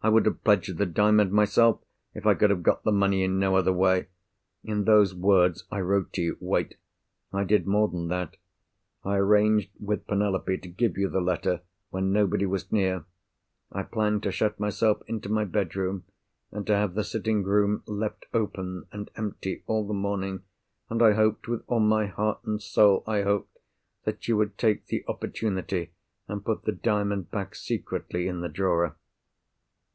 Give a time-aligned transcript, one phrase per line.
[0.00, 1.80] "I would have pledged the Diamond myself,
[2.14, 4.06] if I could have got the money in no other way!
[4.62, 6.38] In those words I wrote to you.
[6.40, 6.76] Wait!
[7.32, 8.36] I did more than that.
[9.02, 13.06] I arranged with Penelope to give you the letter when nobody was near.
[13.72, 16.04] I planned to shut myself into my bedroom,
[16.52, 20.44] and to have the sitting room left open and empty all the morning.
[20.88, 25.90] And I hoped—with all my heart and soul I hoped!—that you would take the opportunity,
[26.28, 28.94] and put the Diamond back secretly in the drawer."